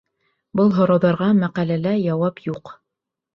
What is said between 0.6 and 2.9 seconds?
һорауҙарға мәҡәләлә яуап юҡ.